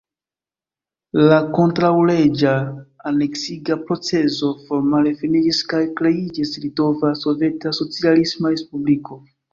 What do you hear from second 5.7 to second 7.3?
kaj kreiĝis Litova